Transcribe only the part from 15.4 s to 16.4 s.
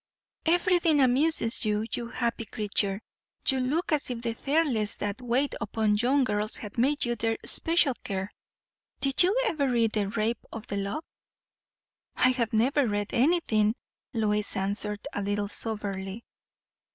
soberly.